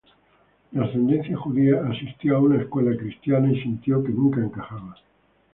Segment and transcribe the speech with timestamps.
[0.71, 4.95] De ascendencia judía, asistió a una escuela cristiana y sintió que nunca encajaba.